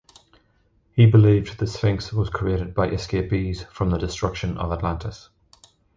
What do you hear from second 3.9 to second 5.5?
the destruction of Atlantis.